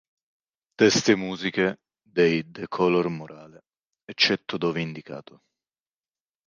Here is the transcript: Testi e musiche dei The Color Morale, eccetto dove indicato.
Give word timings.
Testi 0.79 1.11
e 1.11 1.15
musiche 1.15 1.81
dei 2.01 2.43
The 2.49 2.67
Color 2.67 3.07
Morale, 3.09 3.65
eccetto 4.03 4.57
dove 4.57 4.81
indicato. 4.81 5.41